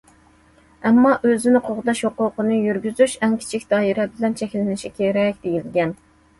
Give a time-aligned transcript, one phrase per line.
[0.89, 5.99] ئەمما ئۆزىنى قوغداش ھوقۇقىنى يۈرگۈزۈش ئەڭ كىچىك دائىرە بىلەن چەكلىنىشى كېرەك دېيىلگەن.